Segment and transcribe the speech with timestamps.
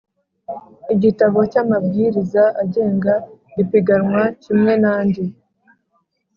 [0.93, 3.13] igitabo cy amabwiriza agenga
[3.61, 5.25] ipiganwa kimwe n andi